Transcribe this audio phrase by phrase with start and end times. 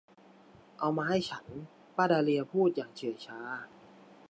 [0.79, 1.45] เอามาให้ฉัน
[1.95, 3.39] ป้าดาเลียพูดอย่างเฉื่อยชา